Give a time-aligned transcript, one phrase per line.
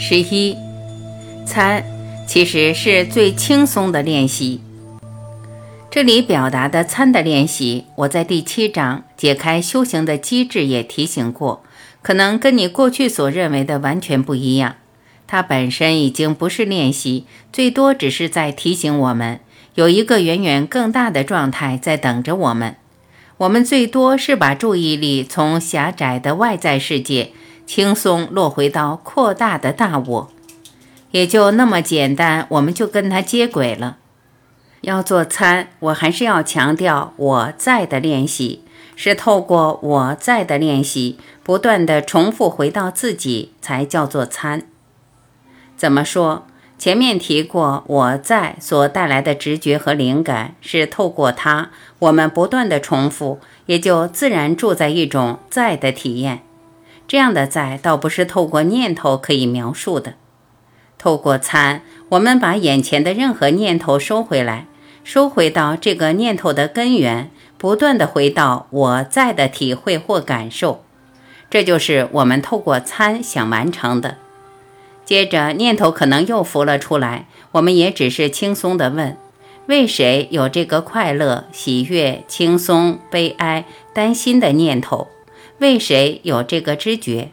[0.00, 0.56] 十一，
[1.44, 1.84] 参
[2.24, 4.60] 其实是最轻松的练习。
[5.90, 11.64] 这里表达的参的练习，我在第七章解开修行的机制也提醒过，
[12.00, 14.76] 可能跟你过去所认为的完全不一样。
[15.26, 19.40] 它本身已经不是练习，最多只是在提醒我们，
[19.74, 22.76] 有一个远远更大的状态在等着我们。
[23.38, 27.32] 我们最多是把注意力从狭窄的外在世界。
[27.68, 30.30] 轻松落回到扩大的大我，
[31.10, 33.98] 也就那么简单，我们就跟他接轨了。
[34.80, 38.64] 要做参，我还是要强调我在的练习，
[38.96, 44.62] 是透过我在的练习，不断的重复回到自己，才叫做参。
[45.76, 46.46] 怎么说？
[46.78, 56.40] 前面提过，我在所带来的直觉和灵感，是透过它，我们不断的重复，也就自然住在一种在的体验。
[57.08, 60.14] 这样的在倒不是透过念头可以描述的。
[60.98, 61.80] 透过参，
[62.10, 64.66] 我们把眼前的任何念头收回来，
[65.02, 70.84] 收回到这个念头的根源，不断的回到我在的体会或感受。
[71.48, 74.18] 这就是我们透过参想完成的。
[75.06, 79.16] 接着念头可能又浮了出来，我们也只是轻松的问：
[79.66, 85.08] 为谁有这个快乐、喜悦、轻松、悲哀、担心的念头？
[85.58, 87.30] 为谁有这个知觉？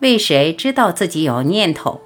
[0.00, 2.00] 为谁知道自己有念头？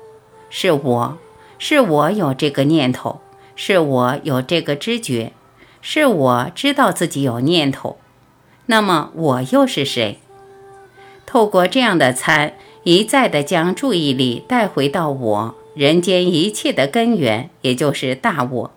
[0.49, 1.19] 是我，
[1.59, 3.21] 是我有这个念头，
[3.57, 5.33] 是我有这个知觉，
[5.81, 7.97] 是我知道自己有念头。
[8.67, 10.19] 那么我又是谁？
[11.25, 18.71] 透过这样的参，一再的将注意力带回到我人间一切的根源，也就是大我。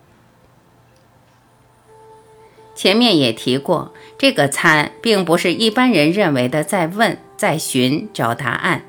[2.80, 8.86] 前面也提过，这个参并不是一般人认为的在问、在寻找答案。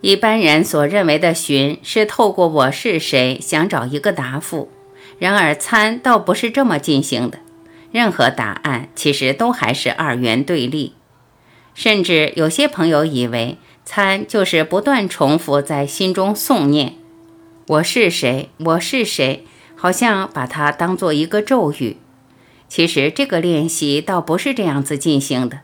[0.00, 4.70] 一般人所认为的寻，是透过我是谁想找一个答复。
[5.18, 7.40] 然而参倒不是这么进行的。
[7.90, 10.92] 任何答案其实都还是二元对立。
[11.74, 16.94] 甚至有些朋友以为参就是不断重复在心中诵念
[17.66, 18.50] ：“我是谁？
[18.58, 19.44] 我是谁？”
[19.74, 21.96] 好像把它当做一个咒语。
[22.74, 25.60] 其实这个练习倒不是这样子进行的，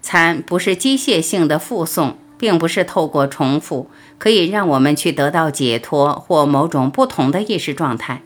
[0.00, 8.22] 参不是机械性的复诵，并不是透过重复可以让我们去得到解脱或某种不同的意识状态。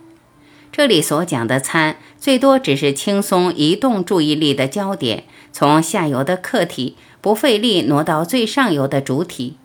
[0.71, 9.57] 这里所讲的参，最多只是轻松移动注意力的焦点，从下游的客体不费力挪到最上游的主体。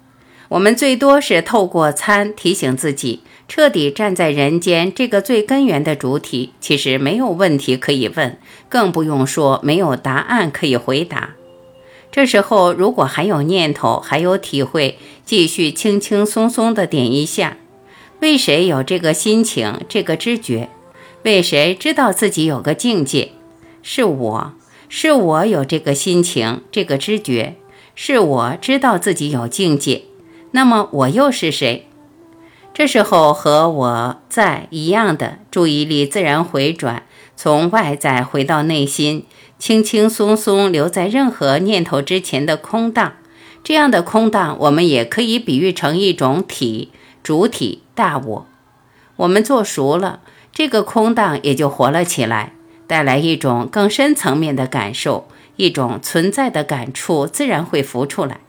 [0.50, 3.22] 我们最多是透过餐提醒自己。
[3.50, 8.38] 彻底站在人间这个最根源的主体，其实没有问题可以问，
[8.68, 11.36] 更不用说没有答案可以回答。
[12.12, 17.56] 这时候，如果还有念头，还有体会，继续轻轻松松地点一下。
[18.20, 20.68] 为谁有这个心情、这个知觉？
[21.24, 23.32] 为谁知道自己有个境界？
[23.82, 24.54] 是我，
[24.90, 27.56] 是我有这个心情、这个知觉，
[27.96, 30.02] 是我知道自己有境界。
[30.58, 31.88] 那么我又是谁？
[32.74, 37.04] 这时候和我在一样的注意力自然回转，
[37.36, 39.28] 从外在回到内心，
[39.60, 43.14] 轻轻松松留在任何念头之前的空荡。
[43.64, 46.92] 这样的空荡，我们也可以比喻成一种体，
[47.22, 48.48] 主体大我。
[49.18, 52.54] 我们做熟了，这个空荡也就活了起来，
[52.88, 58.40] 带来一种更深层面的感受，一种存在的感触，自然会浮出来。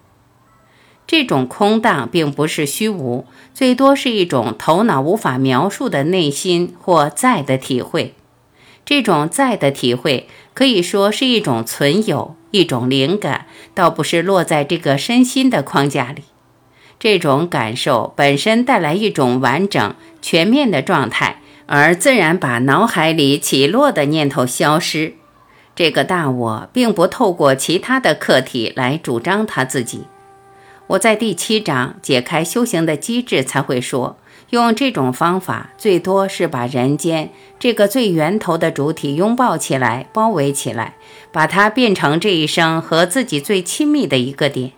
[1.08, 3.24] 这种空荡并不是虚无，
[3.54, 8.14] 最多是一种头脑无法描述的内心或在的体会。
[8.84, 16.24] 这种在的体会可以说是一种存有，一种灵感，倒不是落在这个身心的框架里。
[16.98, 25.14] 这种感受本身带来一种完整、全面的状态，而自然把脑海里起落的念头消失。
[25.74, 30.02] 这个大我并不透过其他的客体来主张他自己。
[30.88, 34.16] 我在第七章解开修行的机制，才会说，
[34.48, 40.94] 用这种方法，最多是把人间这个最源头的主体拥抱起来，包围起来，
[41.30, 44.72] 把它变成这一生和自己最亲密的一个点，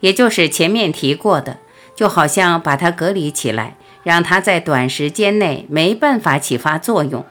[0.00, 1.58] 也就是前面提过的，
[1.94, 7.24] 就好像把它隔离起来，让它在短时间内没办法启发作用。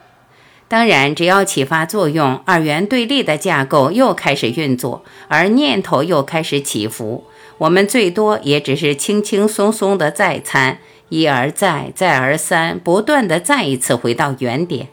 [0.69, 7.25] 当然，只要启发作用，二元对立的架构又开始运作，而念头又开始起伏。
[7.59, 14.89] 我们最多也只是轻轻松松的再参，一而再，再而三，不断的再一次回到原点。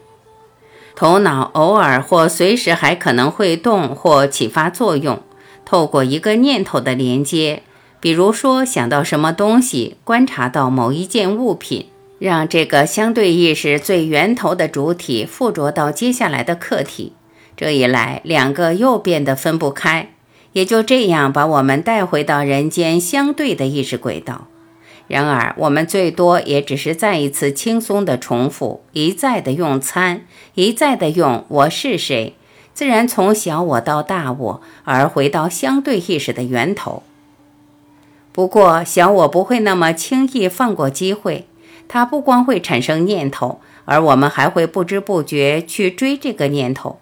[0.95, 5.21] 头脑偶尔或随时还可能会动或启发作用，
[5.65, 7.63] 透过一个念头的连接，
[7.99, 17.11] 比如说想到什么东西，观察到某一件物品，让这个相对意识最源头的主体附着到接下来的客体，
[17.57, 20.14] 这一来，两个又变得分不开，
[20.55, 24.47] 也就这样把我们带回到人间相对的意识轨道。
[25.09, 30.21] 然而，我们最多也只是再一次轻松地重复，一再地用餐，
[30.53, 32.35] 一再地用我是谁，
[32.73, 37.03] 自然从小我到大我，而回到相对意识的源头。
[38.31, 41.47] 不过，小我不会那么轻易放过机会，
[41.89, 46.99] 它不光会产生念头，而我们还会不知不觉去追这个念头。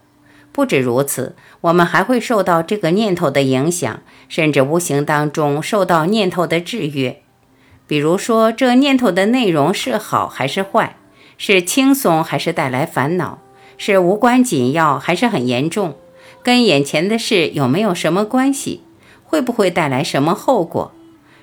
[0.53, 7.21] 不止如此，我们还会受到这个念头的影响，甚至无形当中受到念头的制约。
[7.87, 10.95] 比如说，这念头的内容是好还是坏，
[11.37, 13.39] 是轻松还是带来烦恼，
[13.77, 15.95] 是无关紧要还是很严重，
[16.43, 18.83] 跟眼前的事有没有什么关系，
[19.25, 20.93] 会不会带来什么后果？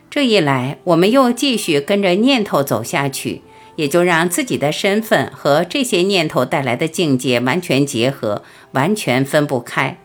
[0.08, 3.42] 这一来，我们又继续跟着念头走下去，
[3.80, 8.42] 也就让自己的身份和这些念头带来的境界完全结合，
[8.72, 9.98] 完全分不开。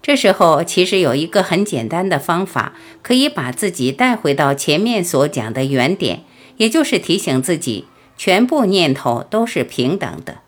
[0.00, 6.22] 这时候，其实有一个很简单的方法，可以把自己带回到前面所讲的原点，
[6.56, 7.84] 也就是提醒自己，
[8.16, 10.38] 全部念头都是平等的。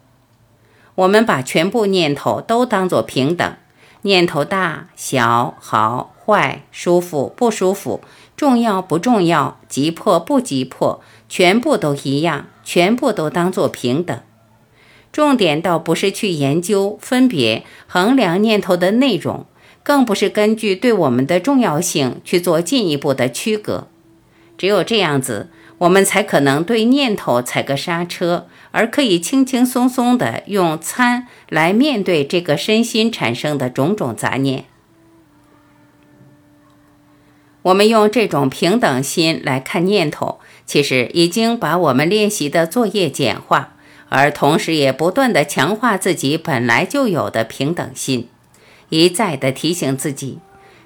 [0.94, 3.56] 我们把全部念头都当作平等，
[4.02, 8.00] 念头大小、好坏、舒服不舒服、
[8.40, 14.18] 重要不重要、急迫不急迫，全部都一样，全部都当作平等。
[15.12, 19.44] 重点倒不是去研究、分别、衡量念头的内容，
[19.82, 23.88] 更不是根据对我们的重要性去做进一步的区隔。
[24.56, 34.64] 只有这样子，我们才可能对念头踩个刹车，而可以轻轻松松地用参来面对这个身心产生的种种杂念。
[37.62, 43.74] 我们用这种平等心来看念头，其实已经把我们练习的作业简化。
[44.08, 48.28] 而同时，也不断地强化自己本来就有的平等心，
[48.88, 50.38] 一再地提醒自己，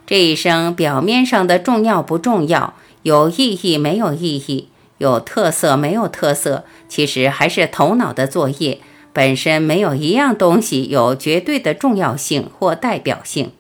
[0.07, 4.69] 这一生表面上的重要不重要，有意义没有意义，
[4.99, 8.81] 有特色没有特色，其实还是头脑的作业，
[9.15, 13.53] 本身没有一样东西有绝对的重要性或代表性。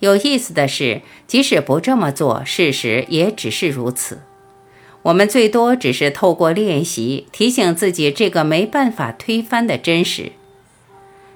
[0.00, 4.20] 有意思的是，即使不这么做，事实也只是如此。
[5.02, 10.32] 我们最多只是透过练习提醒自己这个没办法推翻的真实。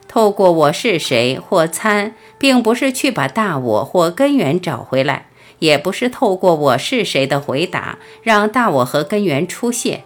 [0.09, 5.27] 透过我是谁或参，并不是去把大我或根源找回来，
[5.61, 10.03] 也不是透过我是谁的回答让大我和根源出现。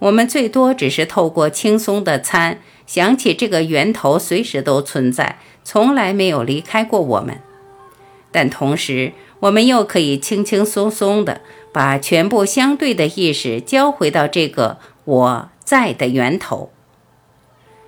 [0.00, 7.40] 我们最多只是透过轻松的参，想起这个源头随时都存在，从来没有离开过我们。
[8.30, 11.40] 但同时，我们又可以轻轻松松的。
[11.72, 16.70] 把全部相对的意识交回到这个我在的源头，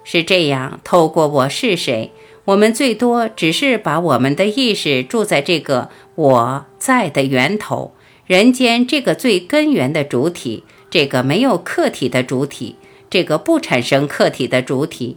[0.04, 0.78] 是这样。
[0.84, 2.12] 透过我是谁，
[2.44, 7.94] 我们最多只是把我们的意识住在这个我在的源头，
[8.26, 12.76] 人间这个最根源的主体，这个没有客体的主体，
[13.08, 15.16] 这个不产生客体的主体，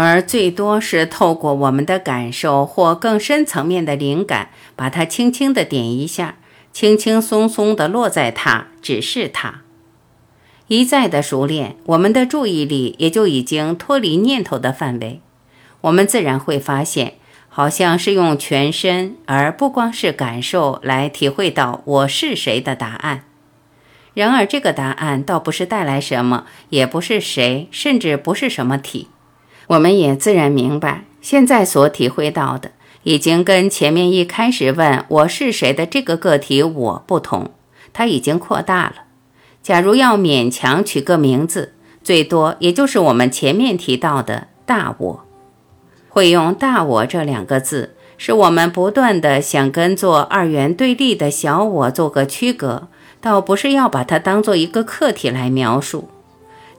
[0.00, 6.36] 而最多是透过我们的感受或更深层面的灵感，把它轻轻的点一下。
[6.72, 9.62] 轻轻松松地落在它，只是它。
[10.68, 15.20] 一再的熟练，我们的注意力也就已经脱离念头的范围。
[15.80, 17.14] 我们自然会发现，
[17.48, 23.24] 好像是用全身，而不光是感受来体会到我是谁的答案。
[24.14, 29.08] 然而，这个答案倒不是带来什么，也不是谁，甚至不是什么体。
[29.68, 32.70] 我们也自然明白，现在所体会到的。
[33.02, 37.50] 已经跟前面一开始问我是谁的这个个体我不同，
[37.92, 38.94] 它已经扩大了。
[39.62, 45.24] 假如要勉强取个名字，最多也就是我们前面提到的大我。
[46.08, 52.88] 会用大我这两个字，是我们不断的想跟做二元对立的小我做个区隔，
[53.20, 56.08] 倒不是要把它当做一个客体来描述。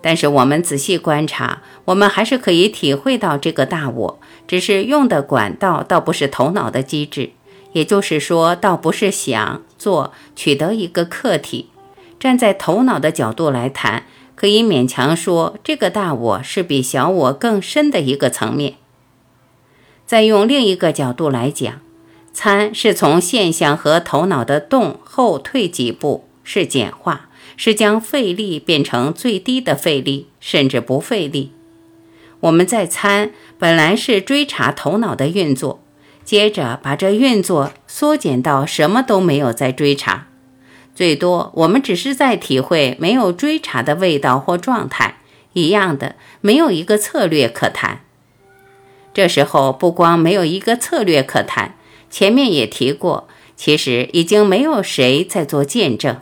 [0.02, 4.20] 但是我们仔细观察，我们还是可以体会到这个大我。
[4.48, 7.32] 只是用的管道倒不是头脑的机制，
[7.74, 11.70] 也就是说，倒不是想做取得一个客体。
[12.20, 18.76] 站在头脑的角度来谈，可以勉强说，这个大我是比小我更深的一个层面。
[20.06, 21.82] 再用另一个角度来讲，
[22.34, 31.52] 参是从现象和头脑的动后退几步，是简化，是将费力变成最低的费力，甚至不费力。
[32.40, 35.80] 我们在参本来是追查头脑的运作，
[36.26, 40.26] 接着把这运作缩减到什么都没有在追查，
[40.96, 45.20] 最多我们只是在体会没有追查的味道或状态，
[45.54, 48.02] 一样的没有一个策略可谈。
[49.14, 51.76] 这时候不光没有一个策略可谈，
[52.10, 56.20] 前面也提过，其实已经没有谁在做见证。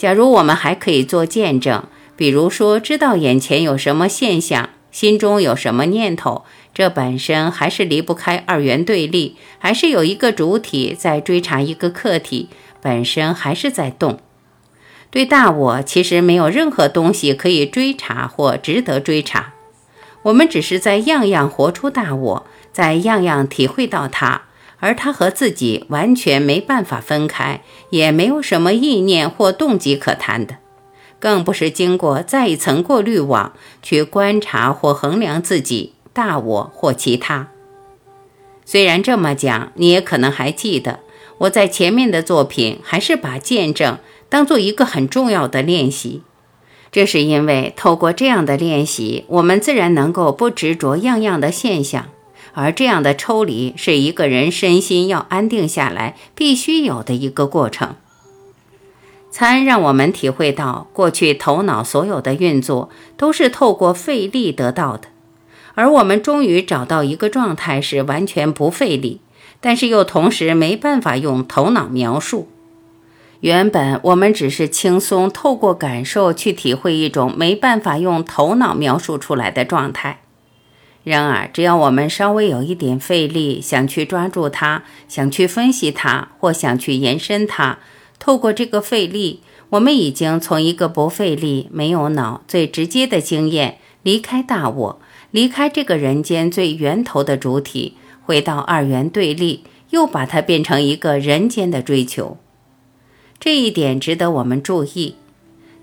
[0.00, 1.84] 假如我们还可以做见证，
[2.16, 12.48] 比如说知道眼前有什么现象，心中有什么念头，这本身还是离不开二元对立，还是有一个主体在追查一个客体，
[12.80, 14.18] 本身还是在动。
[15.10, 19.52] 对大我，其实没有任何东西可以追查或值得追查。
[20.22, 24.44] 我们只是在样样活出大我，在样样体会到它，
[24.80, 30.56] 而他和自己完全没办法分开，也没有什么意念或动机可谈的，
[31.18, 37.48] 更不是经过再一层过滤网去观察或衡量自己大我或其他。
[38.64, 41.00] 虽然这么讲，你也可能还记得，
[41.38, 46.22] 我在前面的作品还是把见证当做一个很重要的练习。
[46.92, 52.08] 这是因为透过这样的练习，我们自然能够不执着样样的现象，
[52.52, 57.94] 而这样的抽离是一个人身心要安定下来必须有的一个过程。
[59.30, 65.08] 参让我们体会到，过去头脑所有的运作都是透过费力得到的，
[65.74, 69.20] 而我们终于找到一个状态是完全不费力，
[69.60, 72.48] 但是又同时没办法用头脑描述。
[73.38, 80.20] 原本我们只是轻松透过感受去体会一种没办法用头脑描述出来的状态。
[81.02, 87.78] 然而，只要我们稍微有一点费力，想去抓住它，想去分析它，或想去延伸它，
[88.18, 89.40] 透过这个费力，
[89.70, 102.36] 我们已经从一个不费力、没有脑、最直接的经验离开大我，离开这个人间最源头的主体，回到二元对立，又把它变成一个人间的追求。
[103.38, 105.14] 这一点值得我们注意。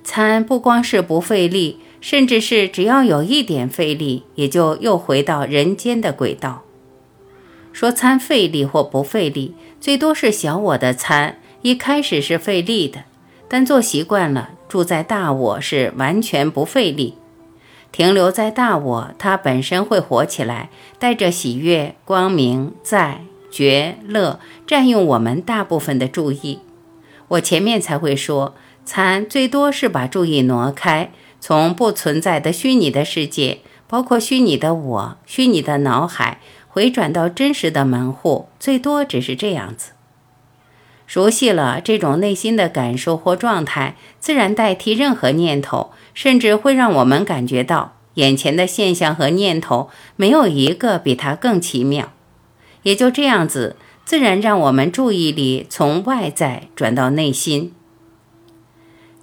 [0.04, 6.64] 参不光是不费力，甚至是只要有一点费力，也就又回到人间的轨道。
[7.74, 13.04] 说参费力或不费力，最多是小我的参，一开始是费力的，
[13.50, 17.16] 但做习惯了，住在大我是完全不费力。
[17.92, 26.60] 停留在大我，它本身会活起来，带着喜悦、光明、在、觉、乐，占用我们大部分的注意。
[27.28, 39.92] 我前面才会说，参最多是把注意挪开，从不存在的虚拟的世界，包括虚拟的我、虚拟的脑海，回转到真实的门户，最多只是这样子。
[41.06, 52.12] 熟悉了这种内心的感受或状态，自然代替任何念头，甚至会让我们感觉到眼前的现象和念头没有一个比它更奇妙。
[52.84, 53.76] 也就这样子。
[54.06, 57.74] 自然让我们注意力从外在转到内心。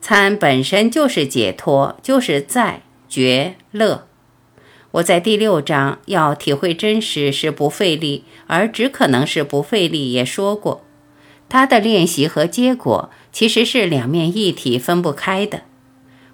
[0.06, 4.06] 参本身就是解脱，就是在觉乐。
[4.90, 10.84] 我在第六章要体会真实是不费力，而只可能是不费力，也说过，
[11.48, 15.62] 它的练习和结果其实是两面一体，分不开的。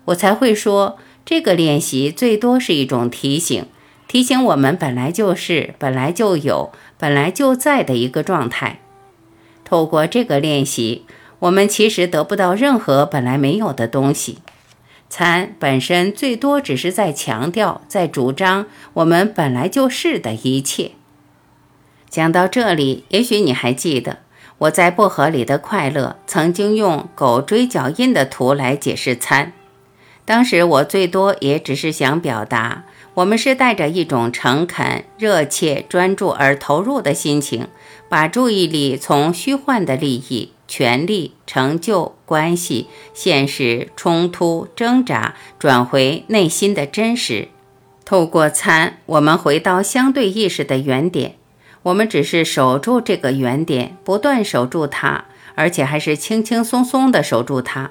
[0.07, 3.65] 我才会说，这个练习最多是一种提醒。
[4.09, 8.81] 提醒我们，本来就是、本来就有、本来就在的一个状态。
[9.65, 11.05] 透过这个练习，
[11.40, 14.38] 我们其实得不到任何本来没有的东西。
[15.09, 20.92] 参本身最多只是在强调、在主张我们本来就是的一切。
[22.09, 24.18] 讲到这里，也许你还记得
[24.59, 29.52] 我在薄荷里的快乐曾经用狗追脚印的图来解释参。
[30.25, 32.85] 当时我最多也只是想表达。
[33.14, 37.66] 我们是带着一种诚恳、热切、专注而投入的心情，
[38.09, 47.49] 把注意力从虚幻的利益、权力、成就、关系、现实、冲突、挣扎，转回内心的真实。
[48.05, 51.35] 透过参，我们回到相对意识的原点。
[51.83, 55.25] 我们只是守住这个原点，不断守住它，
[55.57, 57.91] 而且还是轻轻松松地守住它。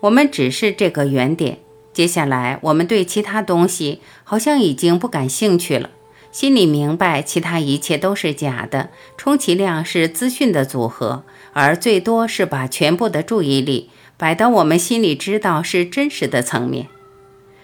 [0.00, 1.60] 我们只是这个原点。
[1.94, 5.88] 接下来，我们对其他东西好像已经不感兴趣了，
[6.32, 11.22] 心里明白其他一切都是假的，充其量是资讯的组合，
[11.54, 16.88] 而最多是把全部的注意力摆到我们心里知道是真实的层面。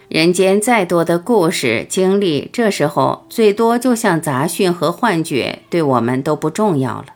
[0.09, 7.07] 人间再多的故事经历，这时候最多就像杂讯和幻觉，对我们都不重要了。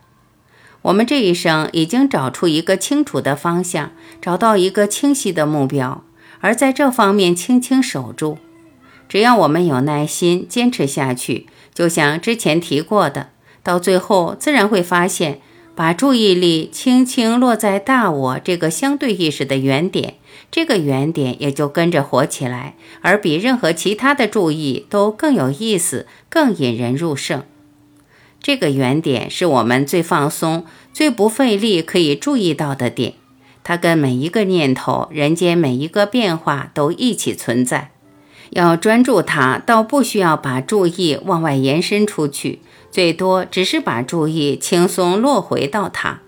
[0.83, 3.91] 我们这一生已经找出一个清楚的方向，
[4.21, 6.03] 找到一个清晰的目标。
[6.41, 8.37] 而在这方面轻轻守住，
[9.09, 13.29] 只要我们有耐心坚持下去，就像之前提过的，
[13.63, 15.41] 到最后自然会发现，
[15.75, 20.15] 把注意力轻轻落在大我这个相对意识的原点，
[20.49, 27.43] 这个原点也就跟着活起来，而比任何其他的注意都更有意思，更引人入胜。
[28.41, 33.15] 这个原点是我们最放松、最不费力可以注意到的点，
[33.63, 37.91] 它跟每一个念头、人间每一个变化都一起存在。
[38.51, 42.59] 要专注它，倒不需要把注意往外延伸出去，
[42.91, 46.21] 最多只是把注意轻松落回到它。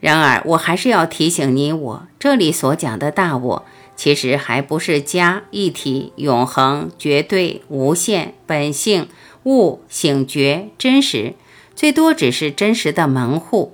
[0.00, 3.64] 然而，我还是要提醒你，我这里所讲的大我，
[3.96, 9.08] 其实还不是家、一体、永恒、绝对、无限、本性、
[9.44, 11.32] 物、醒觉、真实，
[11.74, 13.72] 最多只是真实的门户。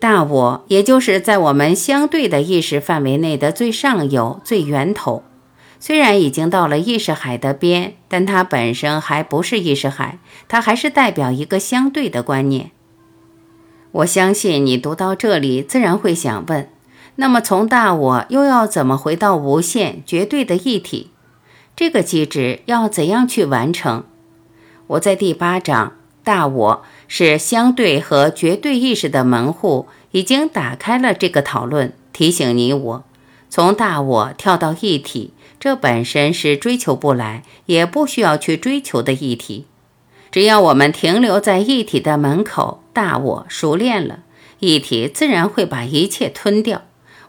[0.00, 5.22] 大我，也就是在我们相对的意识范围内的最上游、最源头。
[5.84, 12.70] 虽然已经到了意识海的边，但它本身还不是意识海，它还是代表一个相对的观念。
[13.90, 16.68] 我相信你读到这里，自然会想问：
[17.16, 21.10] 那么从大我又要怎么回到无限绝对的一体？
[21.74, 24.04] 这个机制要怎样去完成？
[24.86, 33.04] 我在第八章“大我是相对和绝对意识的门户”已经打开了这个讨论，提醒你我
[33.52, 35.34] 从大我跳到一体。
[35.60, 39.66] 这本身是追求不来，也不需要去追求的议题。
[40.30, 44.20] 只要我们停留在一体的门口，大我熟练了，
[44.60, 46.80] 一体自然会把一切吞掉，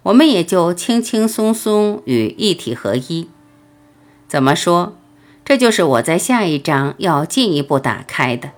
[0.03, 3.27] 我们也就轻轻松松与一体合一。
[4.29, 4.93] 怎么说？
[5.43, 8.51] 这就是我在下一章要进一步打开的。